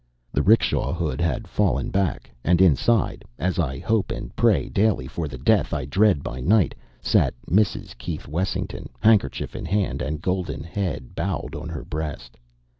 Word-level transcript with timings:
The 0.31 0.41
'rickshaw 0.41 0.93
hood 0.93 1.21
had 1.21 1.47
fallen 1.47 1.91
back, 1.91 2.31
and 2.43 2.59
inside, 2.59 3.23
as 3.37 3.59
I 3.59 3.77
hope 3.77 4.09
and 4.11 4.35
pray 4.35 4.67
daily 4.67 5.05
for 5.05 5.27
the 5.27 5.37
death 5.37 5.75
I 5.75 5.85
dread 5.85 6.23
by 6.23 6.39
night, 6.41 6.73
sat 7.03 7.35
Mrs. 7.47 7.95
Keith 7.99 8.27
Wessington, 8.27 8.89
handkerchief 8.99 9.55
in 9.55 9.65
hand, 9.65 10.01
and 10.01 10.19
golden 10.19 10.63
head 10.63 11.13
bowed 11.13 11.53
on 11.53 11.69
her 11.69 11.85
breast. 11.85 12.35